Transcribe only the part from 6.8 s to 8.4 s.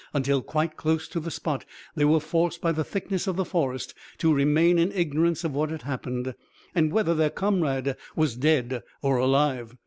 whether their comrade was